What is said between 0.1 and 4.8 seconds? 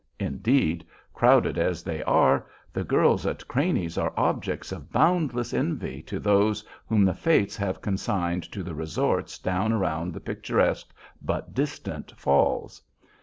Indeed, crowded as they are, the girls at Craney's are objects